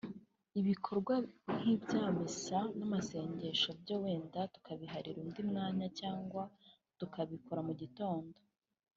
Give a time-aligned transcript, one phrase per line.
[0.59, 1.15] ibikorwa
[1.57, 6.43] nk’ibya misa n’amasengesho byo wenda tukabiharira undi mwanya cyangwa
[6.97, 8.37] tukabikora mu gitondo